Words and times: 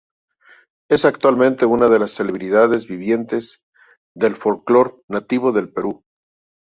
Es 0.89 1.05
actualmente 1.05 1.67
una 1.67 1.87
de 1.87 1.99
la 1.99 2.07
celebridades 2.07 2.87
vivientes 2.87 3.67
del 4.15 4.35
folclore 4.35 4.95
nativo 5.07 5.51
del 5.51 5.71
Perú. 5.71 6.03